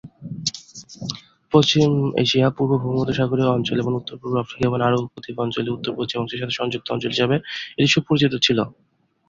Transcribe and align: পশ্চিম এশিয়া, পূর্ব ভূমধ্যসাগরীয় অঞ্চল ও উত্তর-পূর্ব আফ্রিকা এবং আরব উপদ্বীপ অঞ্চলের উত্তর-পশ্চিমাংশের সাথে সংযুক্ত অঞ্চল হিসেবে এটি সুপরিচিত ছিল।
পশ্চিম 1.53 1.89
এশিয়া, 2.23 2.47
পূর্ব 2.57 2.71
ভূমধ্যসাগরীয় 2.83 3.49
অঞ্চল 3.49 3.77
ও 3.79 3.99
উত্তর-পূর্ব 3.99 4.33
আফ্রিকা 4.37 4.65
এবং 4.67 4.79
আরব 4.87 5.01
উপদ্বীপ 5.07 5.37
অঞ্চলের 5.39 5.75
উত্তর-পশ্চিমাংশের 5.75 6.39
সাথে 6.41 6.57
সংযুক্ত 6.59 6.87
অঞ্চল 6.89 7.11
হিসেবে 7.13 7.35
এটি 7.77 7.89
সুপরিচিত 7.93 8.33
ছিল। 8.45 8.59